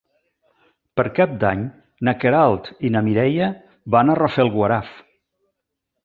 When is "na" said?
2.07-2.15, 2.95-3.03